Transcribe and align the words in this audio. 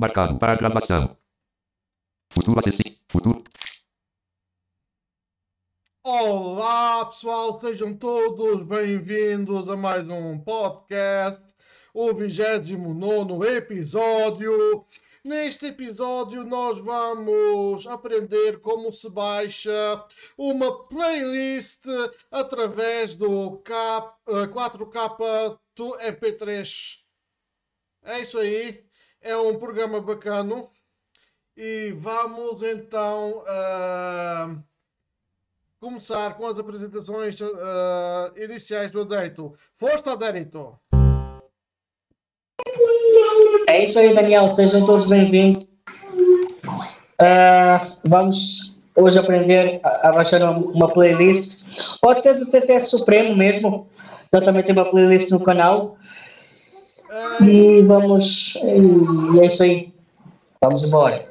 Marcado 0.00 0.38
para 0.38 0.56
gravação. 0.56 1.14
Futuro 2.32 2.58
acessível. 2.58 2.96
Futuro. 3.06 3.44
Olá 6.02 7.04
pessoal, 7.04 7.60
sejam 7.60 7.94
todos 7.94 8.64
bem-vindos 8.64 9.68
a 9.68 9.76
mais 9.76 10.08
um 10.08 10.38
podcast, 10.38 11.44
o 11.92 12.14
29 12.14 13.46
episódio. 13.46 14.86
Neste 15.22 15.66
episódio, 15.66 16.44
nós 16.44 16.78
vamos 16.78 17.86
aprender 17.86 18.58
como 18.60 18.90
se 18.90 19.10
baixa 19.10 20.02
uma 20.38 20.88
playlist 20.88 21.84
através 22.30 23.16
do 23.16 23.58
K, 23.58 24.16
4K 24.26 25.58
do 25.76 25.98
MP3. 25.98 27.00
É 28.02 28.20
isso 28.20 28.38
aí, 28.38 28.89
é 29.22 29.36
um 29.36 29.58
programa 29.58 30.00
bacana. 30.00 30.64
E 31.56 31.92
vamos 31.98 32.62
então 32.62 33.42
uh, 33.42 34.58
começar 35.78 36.34
com 36.34 36.46
as 36.46 36.58
apresentações 36.58 37.38
uh, 37.40 38.32
iniciais 38.36 38.92
do 38.92 39.02
Adérito. 39.02 39.54
Força, 39.74 40.12
Adérito! 40.12 40.78
É 43.68 43.84
isso 43.84 43.98
aí, 43.98 44.14
Daniel. 44.14 44.48
Sejam 44.54 44.86
todos 44.86 45.06
bem-vindos. 45.06 45.64
Uh, 47.20 47.96
vamos 48.04 48.78
hoje 48.96 49.18
aprender 49.18 49.80
a 49.82 50.12
baixar 50.12 50.42
uma 50.42 50.90
playlist. 50.90 51.98
Pode 52.00 52.22
ser 52.22 52.34
do 52.34 52.46
TTS 52.46 52.88
Supremo 52.88 53.36
mesmo. 53.36 53.86
Eu 54.32 54.42
também 54.42 54.62
tenho 54.62 54.78
uma 54.78 54.90
playlist 54.90 55.30
no 55.30 55.40
canal. 55.40 55.98
E 57.42 57.82
vamos. 57.82 58.54
E 58.56 59.40
é 59.40 59.46
isso 59.46 59.62
aí. 59.62 59.92
Vamos 60.62 60.82
embora. 60.84 61.28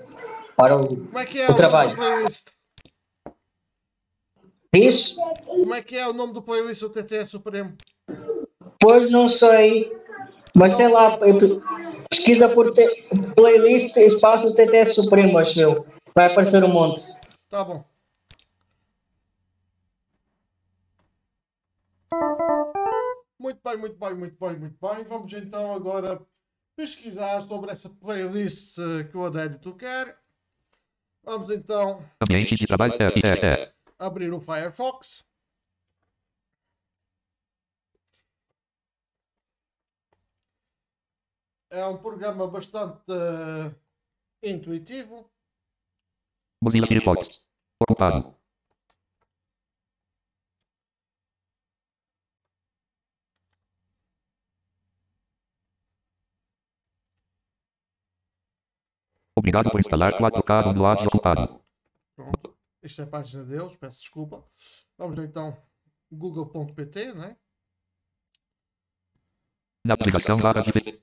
Para 0.55 0.75
o, 0.75 0.87
Como 0.87 1.19
é 1.19 1.25
que 1.25 1.39
é 1.39 1.47
o 1.47 1.51
o 1.51 1.55
trabalho. 1.55 1.97
Diz? 4.73 5.15
Como 5.45 5.73
é 5.73 5.81
que 5.81 5.95
é 5.97 6.07
o 6.07 6.13
nome 6.13 6.33
do 6.33 6.41
playlist 6.41 6.81
do 6.81 6.89
TTS 6.89 7.31
Supremo? 7.31 7.73
Pois 8.79 9.09
não 9.11 9.27
sei. 9.27 9.91
Mas 10.55 10.73
tem 10.73 10.87
lá. 10.87 11.17
Pesquisa 12.09 12.49
por 12.49 12.71
te- 12.73 13.05
playlist 13.35 13.95
espaço 13.97 14.53
TTS 14.55 14.95
Supremo, 14.95 15.37
acho 15.37 15.59
eu. 15.59 15.85
Vai 16.15 16.25
aparecer 16.27 16.63
um 16.63 16.67
monte. 16.67 17.03
Tá 17.49 17.63
bom. 17.63 17.83
Bem, 23.69 23.77
muito 23.77 23.97
bem, 23.97 24.15
muito 24.15 24.37
bem, 24.39 24.57
muito 24.57 24.77
bem. 24.79 25.03
Vamos 25.03 25.33
então 25.33 25.73
agora 25.73 26.25
pesquisar 26.75 27.43
sobre 27.43 27.71
essa 27.71 27.89
playlist 27.89 28.77
que 29.11 29.17
o 29.17 29.25
Adérito 29.25 29.75
quer. 29.75 30.17
Vamos 31.23 31.49
então. 31.51 32.03
É, 33.23 33.47
é, 33.47 33.63
é. 33.63 33.73
abrir 33.99 34.33
o 34.33 34.39
Firefox. 34.39 35.25
É 41.71 41.85
um 41.85 41.97
programa 41.97 42.47
bastante 42.47 43.03
eh, 43.11 44.49
intuitivo. 44.51 45.29
Mozilla 46.63 46.87
Firefox. 46.87 47.45
Ocupado. 47.79 48.38
Obrigado 59.49 59.71
por 59.71 59.79
instalar 59.79 60.13
4K 60.13 60.67
ondulado 60.67 61.03
e 61.03 61.07
ocupado. 61.07 61.59
Pronto. 62.15 62.55
Isto 62.83 63.01
é 63.01 63.05
a 63.05 63.07
página 63.07 63.43
deles, 63.43 63.75
peço 63.77 63.99
desculpa. 63.99 64.45
Vamos 64.95 65.17
então 65.17 65.57
google.pt, 66.11 67.13
né? 67.15 67.35
Navegação 69.83 70.37
barra 70.37 70.61
de. 70.61 71.01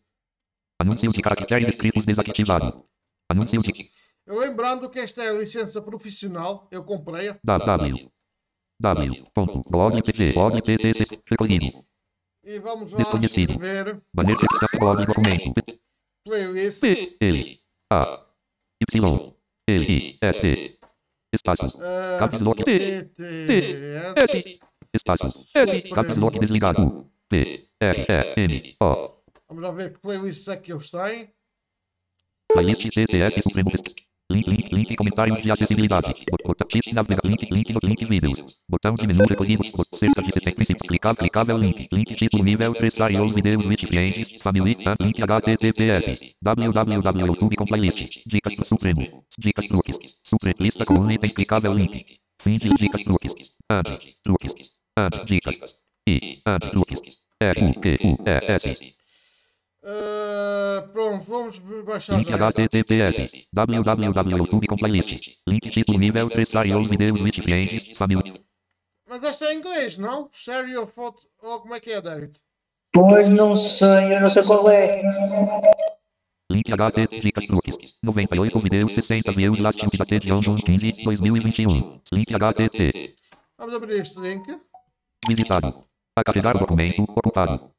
Anúncio 0.81 1.11
de 1.11 1.23
caracteres 1.23 1.69
escritos 1.69 2.07
desativado. 2.07 2.89
Anúncio 3.29 3.61
de 3.63 3.91
Eu 4.25 4.39
lembrando 4.39 4.89
que 4.89 5.01
esta 5.01 5.25
é 5.25 5.31
a 5.31 5.33
licença 5.33 5.83
profissional, 5.83 6.69
eu 6.71 6.85
comprei-a. 6.85 7.41
www. 7.43 8.13
blogpt. 9.69 10.35
Recolhido. 11.27 11.85
E 12.45 12.61
vamos 12.61 12.93
lá 12.93 12.99
Desconhecido. 12.99 13.55
escrever 13.55 14.01
Banner 14.15 14.37
blog 14.79 15.05
documento. 15.05 15.53
Playlist. 16.25 16.81
P. 16.81 17.17
L. 17.21 17.61
A. 17.91 18.26
Y. 18.95 19.35
L. 19.69 19.85
I. 19.85 20.19
S. 20.21 20.79
Espaço. 21.35 21.67
eh, 21.83 22.19
Caps 22.19 22.41
lock 22.41 22.65
T. 22.65 23.05
TTS. 23.05 24.15
S. 24.17 24.61
Espaço. 24.95 25.27
S. 25.27 25.83
Caps 25.91 26.17
lock 26.17 26.39
desligado. 26.39 27.11
P. 27.29 27.69
R. 27.81 28.07
E. 28.09 28.41
M. 28.41 28.77
O. 28.81 29.17
Vamos 29.49 29.63
lá 29.63 29.71
ver 29.73 29.93
que 29.93 30.01
playlists 30.01 30.49
é 30.49 30.57
que 30.57 30.73
eles 30.73 30.91
têm. 30.91 31.31
Playlist 32.53 32.83
CTS 32.95 33.43
Supremo. 33.43 33.71
Link, 34.31 34.49
link, 34.49 34.66
link, 34.77 34.95
comentários 34.97 35.41
de 35.43 35.51
acessibilidade. 35.51 36.09
Bot- 36.31 36.45
Botão 36.47 36.69
X 36.71 36.93
navega, 36.93 37.21
link, 37.25 37.43
link, 37.51 37.73
link, 37.83 38.05
vídeos. 38.05 38.39
Botão 38.69 38.95
de 38.95 39.07
menu 39.07 39.25
recolhidos, 39.29 39.67
cerca 39.99 40.23
de 40.23 40.33
70 40.33 40.53
princípios. 40.57 40.87
Clicar, 40.89 41.17
clicável, 41.17 41.57
link, 41.59 41.89
link, 41.91 42.15
título, 42.15 42.45
nível 42.45 42.75
3, 42.75 42.95
Sariol, 42.95 43.33
vídeos, 43.33 43.65
with 43.67 43.87
friends, 43.87 44.43
family, 44.43 44.77
ah, 44.87 44.95
link, 45.01 45.19
https, 45.21 46.21
www, 46.43 47.27
YouTube 47.27 47.57
com 47.57 47.65
playlist. 47.67 48.23
Dicas 48.27 48.55
pro 48.55 48.65
Supremo. 48.65 49.25
Dicas 49.39 49.67
truques. 49.67 49.97
Supremo, 50.25 50.57
lista 50.61 50.85
com 50.85 51.11
itens, 51.11 51.33
clicável, 51.33 51.73
link. 51.75 52.05
Fim 52.43 52.59
de 52.59 52.69
dicas 52.79 53.03
truques. 53.03 53.33
Ab, 53.69 53.99
truques. 54.23 54.53
Ab, 54.97 55.25
dicas. 55.27 55.57
I, 56.09 56.41
ab, 56.45 56.71
truques. 56.71 57.01
R, 57.41 57.75
Q, 57.83 57.97
U, 58.05 58.17
E, 58.25 58.53
S. 58.53 58.95
Pronto, 60.83 61.25
vamos 61.25 61.59
baixar 61.85 62.19
Link 62.19 62.31
esta. 62.33 62.51
https 62.51 63.47
www 63.53 64.57
YouTube 64.57 64.67
com 64.67 64.77
playlist. 64.77 65.39
Link 65.47 65.71
título 65.71 65.99
nível 65.99 66.29
3 66.31 66.49
Sariol 66.49 66.89
vídeos 66.89 67.21
with 67.21 67.43
friends 67.43 67.97
family. 67.99 68.43
Mas 69.09 69.23
esta 69.23 69.47
é 69.47 69.55
em 69.55 69.59
inglês, 69.59 69.99
não? 69.99 70.29
Share 70.33 70.69
your 70.69 70.87
photo. 70.87 71.23
Oh, 71.43 71.61
como 71.61 71.75
é 71.75 71.81
que 71.81 71.93
é, 71.93 72.01
David? 72.01 72.37
Pois 72.93 73.29
não 73.29 73.55
sei, 73.55 74.17
eu 74.17 74.21
não 74.21 74.29
sei 74.29 74.43
qual 74.43 74.69
é. 74.71 75.03
Link 76.51 76.71
HT 76.71 77.21
dicas 77.21 77.47
truques. 77.47 77.99
98 78.03 78.61
vídeos 78.61 78.95
60 78.95 79.33
views 79.33 79.59
last 79.59 79.85
update 79.85 80.21
de 80.21 80.29
June 80.29 80.63
15 80.63 81.05
2021. 81.05 82.01
Link 82.13 82.33
HTT. 82.33 83.17
Vamos 83.59 83.75
abrir 83.75 84.01
este 84.01 84.19
link. 84.21 84.45
Visitado. 85.29 85.85
A 86.17 86.25
carregar 86.25 86.59
documento 86.59 87.03
ocupado. 87.03 87.71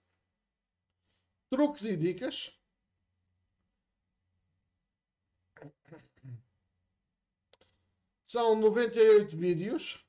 Truques 1.49 1.85
e 1.85 1.97
dicas. 1.97 2.56
São 8.27 8.55
98 8.59 9.37
vídeos. 9.37 10.05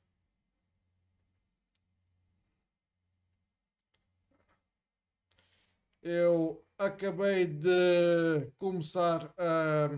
Eu 6.03 6.67
acabei 6.77 7.47
de 7.47 8.51
começar 8.59 9.33
a. 9.39 9.89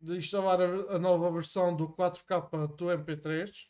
de 0.00 0.18
instalar 0.18 0.60
a, 0.60 0.98
nova 0.98 1.32
versão 1.32 1.74
do 1.74 1.88
4K 1.88 2.76
do 2.76 2.86
MP3. 2.86 3.68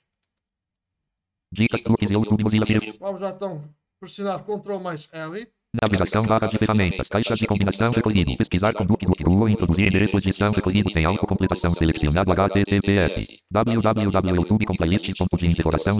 Dicas 1.52 1.80
truques 1.80 2.10
YouTube 2.10 2.42
Mozilla 2.42 2.66
Firefox. 2.66 2.98
Vamos 2.98 3.20
já 3.20 3.30
então 3.30 3.74
pressionar 3.98 4.44
Ctrl 4.44 4.78
mais 4.78 5.08
L. 5.12 5.50
Navegação 5.82 6.22
barra 6.22 6.46
de 6.46 6.56
ferramentas. 6.56 7.08
Caixa 7.08 7.34
de 7.34 7.46
combinação 7.48 7.90
recolhido. 7.90 8.36
Pesquisar 8.36 8.72
com 8.74 8.86
Duke 8.86 9.04
Duke 9.06 9.24
Google. 9.24 9.48
Introduzir 9.48 9.88
endereço 9.88 10.16
edição 10.18 10.52
recolhido. 10.52 10.92
Tem 10.92 11.04
autocompletação 11.04 11.74
selecionado 11.74 12.30
HTTPS. 12.30 13.42
www 13.50 14.44
YouTube 14.54 14.66
com 14.66 14.76
playlist. 14.76 15.10
Ponto 15.18 15.36
de 15.36 15.46
interrogação. 15.48 15.98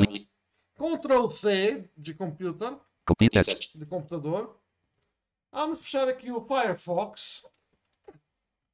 Ctrl 0.77 1.29
C 1.29 1.89
de 1.97 2.15
computer, 2.15 2.77
Copy 3.07 3.29
test. 3.29 3.75
de 3.75 3.87
computador. 3.87 4.57
Vamos 5.53 5.83
fechar 5.85 6.09
aqui 6.09 6.31
o 6.31 6.41
Firefox. 6.47 7.45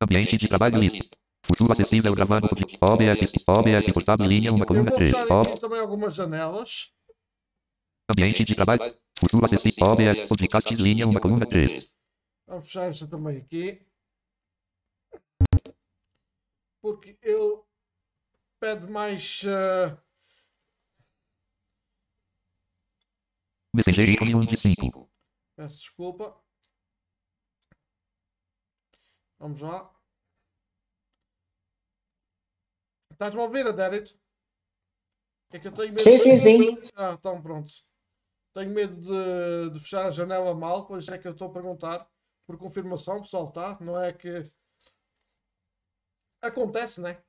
Ambiente 0.02 0.36
de 0.36 0.48
trabalho 0.48 0.78
list. 0.78 1.10
Futuro 1.44 1.72
acessível 1.72 2.14
gravando 2.14 2.46
OBS. 2.46 3.32
OBS 3.46 3.92
portátil 3.92 4.26
linha 4.26 4.52
uma 4.52 4.64
Eu 4.64 4.66
coluna 4.66 4.90
vou 4.90 4.98
3. 4.98 5.10
fechar 5.10 5.30
O. 5.30 5.40
aqui 5.40 5.60
também 5.60 5.80
algumas 5.80 6.14
janelas. 6.14 6.92
Ambiente 8.10 8.44
de 8.44 8.54
trabalho. 8.54 8.94
Futuro 9.20 9.44
acessível. 9.44 9.86
OBS 9.92 10.28
podcasts 10.28 10.78
linha 10.78 11.06
uma 11.06 11.20
coluna 11.20 11.46
3. 11.46 11.92
Vamos 12.46 12.64
fechar 12.64 12.88
esta 12.88 13.06
também 13.06 13.36
aqui. 13.36 13.86
Porque 16.82 17.18
ele 17.22 17.62
pede 18.58 18.90
mais. 18.90 19.42
eh, 19.44 19.96
Messenger 23.74 24.08
ícone 24.08 24.34
1 24.34 24.46
de 24.46 24.58
5. 24.58 25.10
Peço 25.54 25.76
desculpa. 25.76 26.42
Vamos 29.38 29.60
lá. 29.60 29.94
Estás-me 33.12 33.40
a 33.40 33.44
ouvir, 33.44 33.66
Adérito? 33.66 34.18
É 35.52 35.58
que 35.58 35.68
eu 35.68 35.72
tenho 35.72 35.88
medo 35.88 36.00
Sim, 36.00 36.12
sim, 36.12 36.38
sim. 36.38 36.78
Ah, 36.96 37.12
então 37.12 37.42
pronto. 37.42 37.70
Tenho 38.52 38.70
medo 38.70 38.96
de, 39.00 39.70
de 39.70 39.80
fechar 39.80 40.06
a 40.06 40.10
janela 40.10 40.54
mal, 40.54 40.86
pois 40.86 41.08
é 41.08 41.18
que 41.18 41.26
eu 41.28 41.32
estou 41.32 41.48
a 41.48 41.52
perguntar 41.52 42.08
por 42.46 42.58
confirmação, 42.58 43.20
pessoal, 43.20 43.50
tá? 43.52 43.78
Não 43.80 43.98
é 44.00 44.12
que. 44.12 44.50
Acontece, 46.42 47.00
né? 47.00 47.22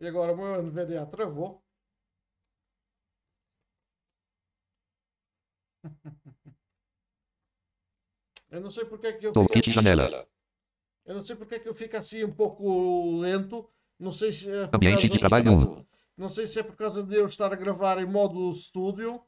E 0.00 0.06
agora 0.06 0.32
o 0.32 0.36
meu 0.36 0.62
NVDA 0.62 1.06
travou. 1.06 1.62
Eu 8.48 8.60
não 8.60 8.70
sei 8.70 8.84
porque 8.84 9.08
é 9.08 9.12
que 9.12 9.26
eu 9.26 9.30
fico 9.30 9.34
Toolkit 9.34 9.70
assim. 9.70 9.72
janela. 9.74 10.26
Eu 11.04 11.14
não 11.14 11.20
sei 11.20 11.36
porque 11.36 11.56
é 11.56 11.58
que 11.58 11.68
eu 11.68 11.74
fico 11.74 11.96
assim 11.96 12.24
um 12.24 12.32
pouco 12.32 13.18
lento. 13.18 13.68
Não 13.98 14.12
sei 14.12 14.32
se 14.32 14.50
é 14.50 14.70
Ambiente 14.72 15.08
de 15.08 15.18
trabalho 15.18 15.52
1. 15.52 15.85
Não 16.16 16.28
sei 16.28 16.46
se 16.46 16.58
é 16.58 16.62
por 16.62 16.76
causa 16.76 17.02
de 17.02 17.14
eu 17.14 17.26
estar 17.26 17.52
a 17.52 17.56
gravar 17.56 17.98
em 17.98 18.06
modo 18.06 18.50
estúdio. 18.50 19.22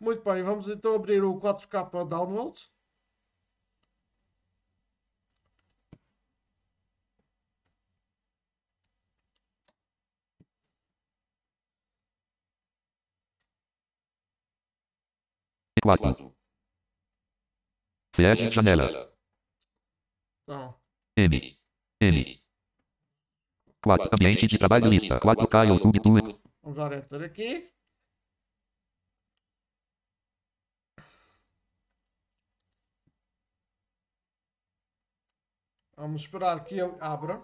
Muito 0.00 0.22
bem, 0.24 0.42
vamos 0.42 0.68
então 0.68 0.94
abrir 0.94 1.22
o 1.24 1.38
4K 1.38 2.08
Download. 2.08 2.58
E4. 15.84 16.34
Flags 18.14 18.52
janela. 18.54 19.12
Então, 20.42 20.74
M. 21.16 21.58
M. 22.00 22.35
4. 23.86 24.10
Ambiente 24.20 24.48
de 24.48 24.58
trabalho 24.58 24.90
lista. 24.90 25.20
4K 25.20 25.68
YouTube 25.68 26.00
vamos 26.60 26.76
dar 26.76 26.92
enter 26.92 27.22
aqui. 27.22 27.72
Vamos 35.96 36.22
esperar 36.22 36.64
que 36.64 36.74
ele 36.74 36.96
abra. 37.00 37.40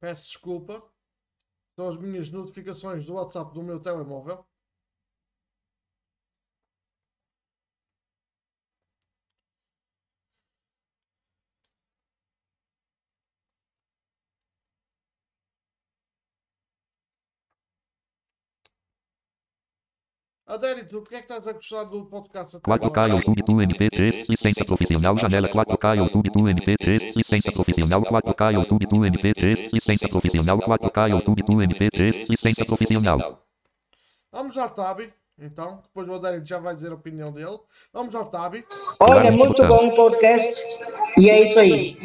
Peço 0.00 0.22
desculpa. 0.22 0.82
São 1.78 1.90
as 1.90 1.98
minhas 1.98 2.30
notificações 2.30 3.04
do 3.04 3.12
WhatsApp 3.12 3.52
do 3.52 3.62
meu 3.62 3.78
telemóvel. 3.78 4.49
Adérito, 20.50 20.98
o 20.98 21.02
que 21.04 21.14
é 21.14 21.18
que 21.18 21.32
estás 21.32 21.46
a 21.46 21.52
gostar 21.52 21.84
do 21.84 22.06
podcast 22.06 22.56
até 22.56 22.68
4K 22.68 22.84
agora? 22.84 23.12
YouTube 23.14 23.42
Tool 23.44 23.58
MP3. 23.58 24.26
Licença 24.28 24.64
profissional 24.64 25.16
janela 25.16 25.48
4K 25.48 25.98
YouTube 25.98 26.32
Tool 26.32 26.42
MP3. 26.46 27.12
Licença 27.14 27.52
profissional 27.52 28.02
4K 28.02 28.54
YouTube 28.54 28.86
Tool 28.88 29.00
MP3. 29.02 29.70
Licença 29.72 30.08
profissional 30.08 30.58
4K 30.58 31.10
YouTube 31.10 31.44
Tool 31.44 31.58
MP3. 31.58 32.26
Licença 32.28 32.64
profissional. 32.64 33.46
Vamos 34.32 34.58
ao 34.58 34.70
Tab, 34.70 35.08
então. 35.38 35.82
Depois 35.84 36.08
o 36.08 36.14
Adérito 36.14 36.48
já 36.48 36.58
vai 36.58 36.74
dizer 36.74 36.90
a 36.90 36.96
opinião 36.96 37.30
dele. 37.30 37.60
Vamos 37.92 38.12
ao 38.16 38.28
Tab. 38.28 38.54
Olha, 38.98 39.30
muito 39.30 39.64
bom 39.68 39.86
o 39.86 39.94
podcast. 39.94 40.84
E 41.16 41.30
é 41.30 41.44
isso 41.44 41.60
aí. 41.60 41.96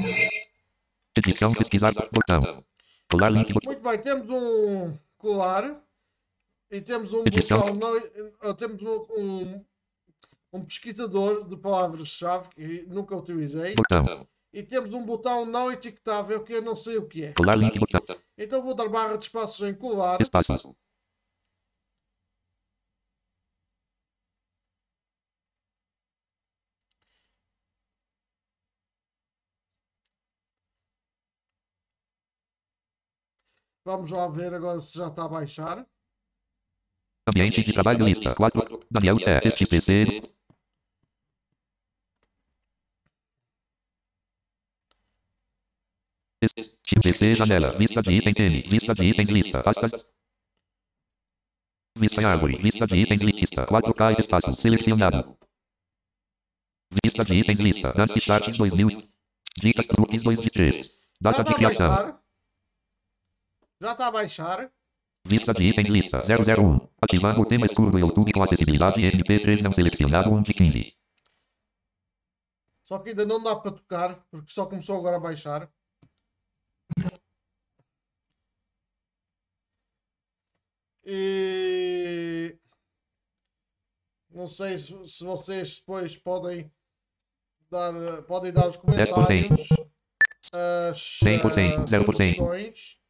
Edição 1.18 1.52
pesquisar 1.52 1.94
botão. 1.96 2.64
Colar 3.10 3.30
link 3.30 3.52
botão. 3.52 3.72
Muito 3.72 3.82
bem, 3.82 3.98
temos 3.98 4.30
um 4.30 4.96
colar 5.18 5.84
e 6.76 6.82
temos 6.82 7.14
um 7.14 7.24
botão, 7.24 7.74
não, 7.74 7.98
eh, 7.98 8.54
temos 8.58 8.82
um, 8.84 9.06
um, 9.18 9.66
um 10.52 10.66
pesquisador 10.66 11.48
de 11.48 11.56
palavras-chave 11.56 12.50
que 12.50 12.86
nunca 12.88 13.16
utilizei 13.16 13.76
Botão. 13.76 14.28
e 14.52 14.62
temos 14.62 14.94
um 14.94 15.06
botão 15.06 15.46
não 15.46 15.72
etiquetável 15.72 16.44
que 16.44 16.52
eu 16.52 16.62
não 16.62 16.76
sei 16.76 16.98
o 16.98 17.08
que 17.08 17.24
é. 17.24 17.34
Colar 17.34 17.56
link 17.56 17.80
botão. 17.80 18.02
Então 18.38 18.62
vou 18.62 18.76
dar 18.76 18.90
barra 18.90 19.18
de 19.18 19.24
espaços 19.24 19.66
em 19.66 19.74
colar. 19.74 20.22
Espaços. 20.22 20.76
Vamos 33.86 34.12
lá 34.12 34.28
ver 34.28 34.54
agora 34.54 34.82
se 34.82 34.98
já 34.98 35.08
está 35.08 35.24
a 35.24 35.30
baixar. 35.30 35.88
Ambiente 37.28 37.64
de 37.64 37.74
trabalho 37.74 38.06
lista 38.06 38.36
4. 38.36 38.86
Daniel 38.92 39.18
é 39.26 39.48
este 39.48 39.66
PC. 39.66 40.22
Este 46.40 47.00
PC 47.02 47.36
janela. 47.36 47.76
Lista 47.80 48.04
de 48.04 48.12
itens 48.12 48.38
M. 48.38 48.62
Lista 48.72 48.94
de 48.94 49.06
itens 49.06 49.30
lista. 49.30 49.64
Pasta. 49.64 49.88
Vista 51.98 52.22
em 52.22 52.26
árvore. 52.26 52.58
Lista 52.58 52.86
de 52.86 52.96
itens 52.96 53.22
lista. 53.22 53.66
4K 53.66 54.20
espaço 54.20 54.54
selecionado. 54.62 55.36
Lista 57.04 57.26
de 57.26 57.40
itens 57.40 57.60
lista. 57.60 57.92
Dance 57.92 58.20
Charts 58.22 58.56
2000. 58.56 59.10
Dicas 59.64 59.88
truques 59.88 60.22
2 60.22 60.42
de 60.42 60.50
3. 60.52 60.76
Já 60.76 60.92
Data 61.20 61.44
de 61.44 61.56
criação. 61.56 62.20
Já 63.82 63.92
está 63.94 64.08
a 64.08 64.12
baixar. 64.12 64.72
Lista 65.28 65.54
de 65.54 65.64
itens 65.64 65.90
lista 65.90 66.22
001. 66.22 66.88
Ativando 67.02 67.42
o 67.42 67.46
tema 67.48 67.66
escuro 67.66 67.90
do 67.90 67.98
YouTube 67.98 68.32
com 68.32 68.44
acessibilidade 68.44 69.02
MP3 69.02 69.60
não 69.62 69.74
selecionado 69.74 70.30
1 70.30 70.44
de 70.44 70.54
15. 70.54 70.98
Só 72.84 73.00
que 73.00 73.10
ainda 73.10 73.26
não 73.26 73.42
dá 73.42 73.56
para 73.56 73.72
tocar, 73.72 74.24
porque 74.30 74.54
só 74.54 74.68
começou 74.68 74.98
agora 75.00 75.18
a 75.18 75.20
baixar. 75.20 75.68
E 81.04 82.56
não 84.30 84.48
sei 84.48 84.78
se, 84.78 85.08
se 85.08 85.24
vocês 85.24 85.80
depois 85.80 86.16
podem 86.18 86.72
dar, 87.72 88.22
podem 88.24 88.54
dar 88.54 88.68
os 88.68 88.78
comentários. 88.78 89.70
As, 90.52 91.20
100%, 91.24 91.80
ah, 91.80 91.86
0%. 91.86 92.06
sugestões. 92.06 93.05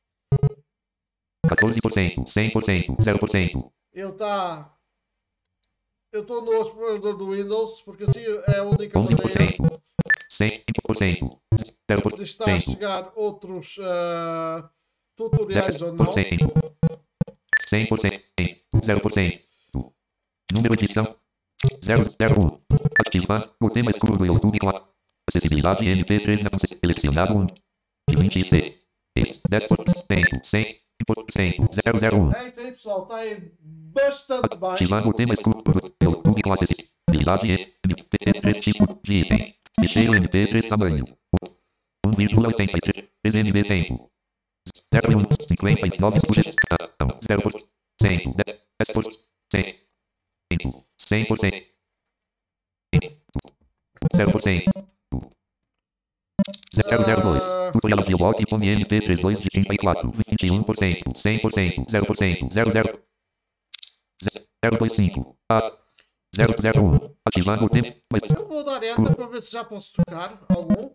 14%, 1.47 2.25
100%, 2.25 2.97
0%. 2.97 3.71
Ele 3.93 4.09
está. 4.09 4.71
Eu 6.11 6.21
estou 6.21 6.41
no 6.43 6.53
explorador 6.61 7.17
do 7.17 7.31
Windows, 7.31 7.81
porque 7.81 8.03
assim 8.03 8.23
é 8.47 8.57
a 8.57 8.63
única 8.63 8.97
maneira 8.99 9.23
11%, 9.23 9.81
100%, 10.39 11.39
de 12.15 12.23
estar 12.23 12.45
a 12.45 12.57
0%, 12.57 12.59
chegar 12.61 13.11
outros 13.15 13.77
ah, 13.81 14.69
tutoriais 15.15 15.81
ou 15.81 15.93
não. 15.93 16.05
10%, 16.13 16.39
100%, 17.69 18.21
0%. 18.75 19.45
Número 20.53 20.73
edição 20.73 21.15
001. 21.83 22.61
Ativa 23.05 23.53
o 23.59 23.69
tema 23.69 23.91
escuro 23.91 24.17
do 24.17 24.25
YouTube 24.25 24.59
com 24.59 24.69
a 24.69 24.87
acessibilidade 25.29 25.83
MP3 25.83 26.43
não 26.43 26.59
selecionado 26.59 27.33
1. 27.33 27.45
De 28.09 28.15
20C. 28.15 28.75
10%, 29.17 29.37
100%, 30.11 30.84
001. 31.35 32.31
É 32.33 32.47
isso 32.47 32.59
aí, 32.59 32.71
pessoal. 32.71 33.03
Está 33.03 33.17
aí 33.17 33.51
bastante 33.61 34.57
bem. 34.57 34.71
Ativando 34.71 35.09
o 35.09 35.13
tema 35.13 35.33
escuro 35.33 35.61
do 35.61 35.93
YouTube 36.01 36.41
com 36.41 36.53
acessibilidade 36.53 37.73
MP3 37.85 38.59
tipo 38.61 38.99
de 39.03 39.13
item. 39.13 39.55
Ficheiro 39.79 40.13
MP3 40.13 40.67
tamanho 40.69 41.05
1,83 42.05 43.35
MB 43.35 43.63
tempo 43.65 44.09
01 44.93 45.47
59 45.47 46.19
sugestão 46.21 46.77
0% 47.29 48.33
10% 48.81 49.24
Com 58.17 58.59
MP32 58.59 59.41
de 59.41 59.49
34 59.49 60.11
21% 60.11 61.03
100% 61.21 61.85
0% 61.85 62.53
00 62.53 63.05
025 64.79 65.37
A 65.51 65.77
001 66.37 67.15
Ativando 67.25 67.65
o 67.65 67.69
tempo 67.69 68.01
mas 68.11 68.21
Eu 68.29 68.47
vou 68.47 68.63
dar 68.63 68.81
enter 68.83 69.15
para 69.15 69.27
ver 69.27 69.41
se 69.41 69.51
já 69.51 69.63
posso 69.65 69.93
tocar 69.93 70.41
algum. 70.49 70.91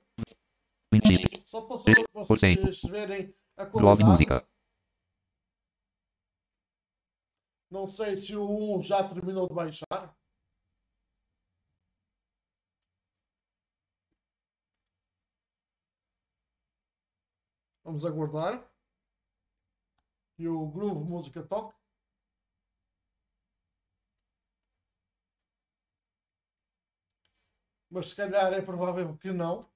20 0.93 1.43
Só 1.45 1.61
só 1.61 1.85
para 2.13 2.25
vocês 2.25 2.83
verem 2.83 3.35
a 3.57 3.67
qualidade. 3.67 4.05
música 4.05 4.45
Não 7.71 7.87
sei 7.87 8.17
se 8.17 8.35
o 8.35 8.77
1 8.79 8.83
já 8.83 9.05
terminou 9.05 9.47
de 9.47 9.55
baixar. 9.55 10.20
Vamos 17.91 18.07
aguardar. 18.07 18.65
E 20.39 20.47
o 20.47 20.65
Groove 20.71 21.03
Música 21.03 21.43
toque. 21.43 21.75
Mas 27.91 28.11
se 28.11 28.15
calhar 28.15 28.53
é 28.53 28.63
provável 28.63 29.17
que 29.19 29.33
não. 29.33 29.69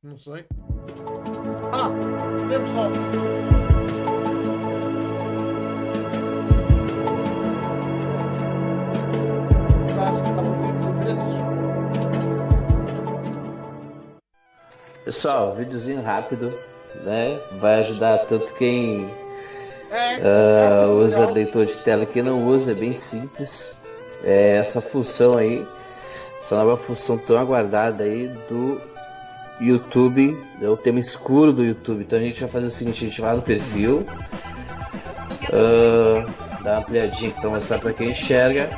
Não 0.00 0.16
sei. 0.16 0.46
Ah, 1.74 1.90
temos 2.48 2.70
só. 2.70 3.45
Pessoal, 15.06 15.54
videozinho 15.54 16.02
rápido, 16.02 16.52
né? 17.04 17.38
Vai 17.60 17.78
ajudar 17.78 18.18
tanto 18.26 18.52
quem 18.54 19.08
ah, 20.20 20.88
usa 20.88 21.30
leitor 21.30 21.64
de 21.64 21.76
tela 21.76 22.04
que 22.04 22.20
não 22.20 22.44
usa, 22.48 22.72
é 22.72 22.74
bem 22.74 22.92
simples. 22.92 23.80
É 24.24 24.56
essa 24.56 24.80
função 24.80 25.38
aí, 25.38 25.64
essa 26.40 26.56
nova 26.56 26.76
função 26.76 27.16
tão 27.16 27.38
aguardada 27.38 28.02
aí 28.02 28.26
do 28.48 28.80
YouTube, 29.60 30.36
é 30.60 30.68
o 30.68 30.76
tema 30.76 30.98
escuro 30.98 31.52
do 31.52 31.62
YouTube. 31.62 32.02
Então 32.02 32.18
a 32.18 32.22
gente 32.22 32.40
vai 32.40 32.50
fazer 32.50 32.66
o 32.66 32.70
seguinte, 32.72 33.04
a 33.04 33.08
gente 33.08 33.20
vai 33.20 33.36
no 33.36 33.42
perfil, 33.42 34.04
ah, 35.52 36.26
dá 36.64 36.72
uma 36.72 36.78
ampliadinha 36.80 37.30
pra 37.30 37.48
mostrar 37.48 37.78
pra 37.78 37.92
quem 37.92 38.10
enxerga. 38.10 38.70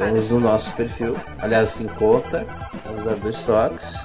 Vamos 0.00 0.30
no 0.30 0.40
nosso 0.40 0.74
perfil, 0.74 1.16
aliás, 1.38 1.80
em 1.80 1.86
conta, 1.86 2.44
vamos 2.84 3.20
dois 3.20 3.44
toques. 3.44 4.04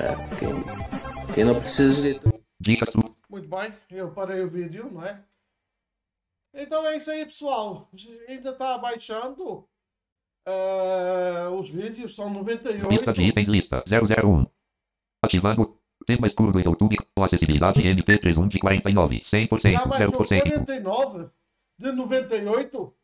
É, 0.00 0.38
quem, 0.38 1.34
quem 1.34 1.44
não 1.44 1.58
precisa 1.58 1.94
de 1.94 2.02
leitor. 2.02 2.40
Dicas 2.60 2.88
do 2.90 3.16
Muito 3.28 3.48
bem, 3.48 3.72
eu 3.90 4.10
parei 4.12 4.42
o 4.42 4.48
vídeo, 4.48 4.90
não 4.90 5.04
é? 5.04 5.22
Então 6.54 6.86
é 6.86 6.96
isso 6.96 7.10
aí, 7.10 7.24
pessoal. 7.24 7.90
Ainda 8.28 8.50
está 8.50 8.78
baixando. 8.78 9.68
Ah, 10.46 11.50
os 11.50 11.68
vídeos 11.68 12.14
são 12.14 12.30
98. 12.30 12.88
lista 12.88 13.12
de 13.12 13.22
itens 13.22 13.48
lista 13.48 13.84
001. 13.86 14.46
Ativando 15.22 15.78
tema 16.06 16.26
escuro 16.26 16.52
do 16.52 16.60
YouTube 16.60 16.96
com 17.14 17.24
acessibilidade 17.24 17.80
MP31 17.80 18.48
de 18.48 18.58
49, 18.60 19.22
100%, 19.22 19.72
Já 19.72 19.84
baixou 19.86 20.12
0%. 20.12 20.42
49 20.42 21.30
de 21.78 21.92
98. 21.92 22.94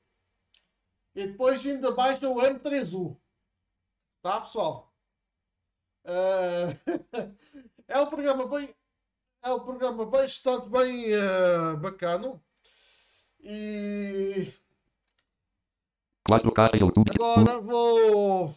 E 1.14 1.26
depois 1.26 1.66
ainda 1.66 1.90
baixa 1.90 2.28
o 2.28 2.37
M3U. 2.37 3.12
Tá, 4.22 4.40
pessoal? 4.40 4.91
Ah, 6.04 6.75
é 7.88 8.00
um 8.00 8.06
programa 8.06 8.47
bem. 8.47 8.75
É 9.42 9.52
um 9.52 9.61
programa 9.61 10.06
bastante 10.06 10.68
bem 10.68 11.14
ah, 11.14 11.76
bacana. 11.76 12.40
E 13.40 14.52
4K 16.30 16.80
YouTube. 16.80 17.11
agora 17.14 17.59
vou. 17.61 18.54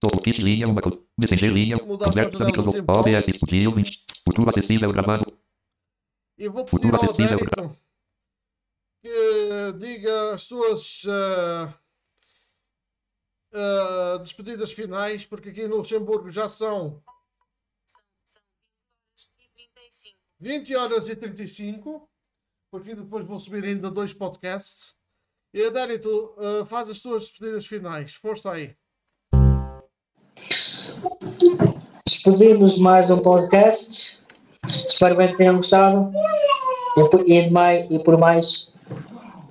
Toolkit 0.00 0.40
linha 0.40 0.68
1. 0.68 0.74
Messenger 1.20 1.52
linha. 1.52 1.76
Mudar 1.78 2.06
Conversa 2.06 2.36
para 2.36 2.46
Microsoft 2.46 2.76
tempo. 2.76 2.98
OBS 2.98 3.36
Studio 3.36 3.72
20. 3.72 4.04
Futuro 4.24 4.50
acessível 4.50 4.92
gravado. 4.92 5.38
E 6.36 6.48
vou 6.48 6.64
pedir 6.64 6.70
Futuro 6.70 6.96
ao 6.96 7.04
acessível. 7.04 7.38
Dérito 7.38 7.88
que 9.02 9.72
diga 9.78 10.34
as 10.34 10.42
suas 10.42 11.04
ah, 11.08 11.72
ah, 13.52 14.18
despedidas 14.20 14.72
finais, 14.72 15.24
porque 15.24 15.50
aqui 15.50 15.66
no 15.66 15.76
Luxemburgo 15.76 16.30
já 16.30 16.48
são 16.48 17.02
São, 17.84 18.00
são 18.24 18.42
20 19.20 19.46
horas 19.46 19.48
e 19.48 19.56
35. 19.66 20.18
20 20.40 20.76
horas 20.76 21.08
e 21.08 21.16
35, 21.16 22.08
porque 22.70 22.94
depois 22.94 23.24
vou 23.24 23.38
subir 23.38 23.64
ainda 23.64 23.90
dois 23.90 24.12
podcasts. 24.12 24.96
E 25.54 25.64
Adérito, 25.64 26.34
ah, 26.38 26.64
faz 26.64 26.90
as 26.90 26.98
suas 26.98 27.28
despedidas 27.28 27.66
finais. 27.66 28.14
Força 28.14 28.52
aí. 28.52 28.76
Despedimos 32.06 32.78
mais 32.78 33.10
um 33.10 33.18
podcast. 33.20 34.26
Espero 34.66 35.16
bem 35.16 35.28
que 35.28 35.36
tenham 35.38 35.56
gostado. 35.56 36.12
E 36.96 37.08
por, 37.08 37.28
e 37.28 37.50
mais, 37.50 37.90
e 37.90 37.98
por 37.98 38.18
mais, 38.18 38.74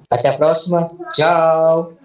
até 0.10 0.30
a 0.30 0.38
próxima. 0.38 0.92
Tchau. 1.13 1.97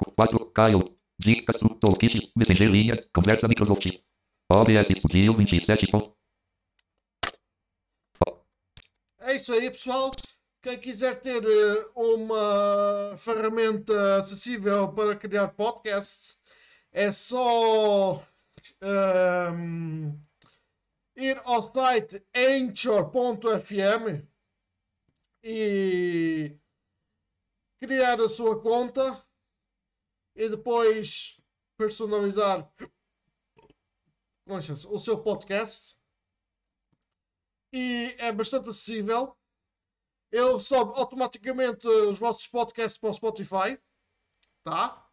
4K 0.00 0.96
Dicas 1.18 1.60
do 1.60 1.68
Toolkit. 1.76 2.32
Messenger 2.36 2.70
linha. 2.70 3.08
Conversa 3.14 3.48
Microsoft. 3.48 3.86
OBS 4.54 4.98
Studio 4.98 5.34
27. 5.34 5.86
É 9.20 9.36
isso 9.36 9.52
aí, 9.52 9.70
pessoal. 9.70 10.10
Quem 10.62 10.78
quiser 10.78 11.20
ter 11.20 11.42
eh, 11.42 11.90
uma 11.96 13.16
ferramenta 13.16 14.16
acessível 14.16 14.92
para 14.92 15.16
criar 15.16 15.48
podcasts, 15.48 16.38
é 16.92 17.10
só 17.10 18.22
ehm, 18.80 20.12
ir 21.16 21.40
ao 21.44 21.62
site 21.62 22.24
anchor.fm 22.34 24.22
e 25.42 26.56
criar 27.78 28.20
a 28.20 28.28
sua 28.28 28.60
conta 28.60 29.20
e 30.34 30.48
depois 30.48 31.40
personalizar 31.76 32.70
o 34.46 34.98
seu 34.98 35.22
podcast 35.22 35.96
e 37.72 38.14
é 38.18 38.30
bastante 38.32 38.68
acessível. 38.68 39.36
Ele 40.30 40.58
sobe 40.60 40.92
automaticamente 40.96 41.86
os 41.86 42.18
vossos 42.18 42.46
podcasts 42.46 42.98
para 42.98 43.10
o 43.10 43.14
Spotify, 43.14 43.78
tá? 44.62 45.08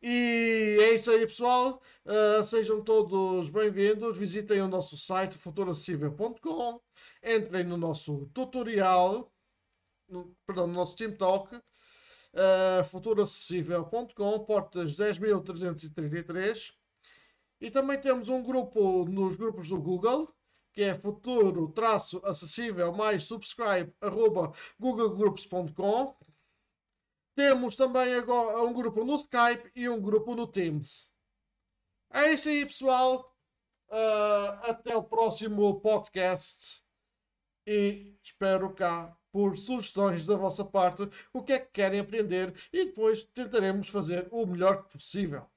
E 0.00 0.78
é 0.80 0.94
isso 0.94 1.10
aí, 1.10 1.20
pessoal. 1.20 1.80
Uh, 2.04 2.42
sejam 2.42 2.82
todos 2.82 3.48
bem-vindos. 3.50 4.18
Visitem 4.18 4.60
o 4.60 4.68
nosso 4.68 4.96
site 4.96 5.38
futuracessível.com. 5.38 6.80
Entrem 7.22 7.64
no 7.64 7.76
nosso 7.76 8.26
tutorial, 8.34 9.32
no, 10.08 10.36
perdão, 10.44 10.66
no 10.66 10.74
nosso 10.74 10.96
Team 10.96 11.16
Talk, 11.16 11.56
uh, 12.34 12.84
futuracessível.com, 12.84 14.40
portas 14.40 14.96
10.333. 14.96 16.72
E 17.60 17.70
também 17.70 18.00
temos 18.00 18.28
um 18.28 18.42
grupo 18.42 19.04
nos 19.04 19.36
grupos 19.36 19.68
do 19.68 19.80
Google, 19.80 20.34
que 20.72 20.82
é 20.82 20.94
futuro 20.94 21.68
traço 21.68 22.20
acessível 22.24 22.92
mais 22.92 23.24
subscribe 23.24 23.92
arroba 24.00 24.52
googlegroups.com. 24.80 26.16
Temos 27.34 27.76
também 27.76 28.14
agora 28.14 28.62
um 28.64 28.72
grupo 28.72 29.04
no 29.04 29.16
Skype 29.16 29.70
e 29.74 29.88
um 29.88 30.00
grupo 30.00 30.34
no 30.34 30.46
Teams. 30.46 31.10
É 32.12 32.32
isso 32.32 32.48
aí, 32.48 32.66
pessoal. 32.66 33.32
Ah, 33.90 34.60
até 34.70 34.96
o 34.96 35.02
próximo 35.02 35.80
podcast. 35.80 36.82
E 37.66 38.18
espero 38.22 38.74
cá 38.74 39.16
por 39.32 39.56
sugestões 39.58 40.26
da 40.26 40.36
vossa 40.36 40.64
parte 40.64 41.08
o 41.32 41.42
que 41.42 41.54
é 41.54 41.58
que 41.58 41.72
querem 41.72 42.00
aprender 42.00 42.54
e 42.72 42.84
depois 42.84 43.24
tentaremos 43.24 43.88
fazer 43.88 44.28
o 44.30 44.46
melhor 44.46 44.84
possível. 44.84 45.51